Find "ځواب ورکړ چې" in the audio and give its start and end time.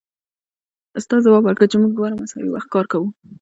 1.25-1.77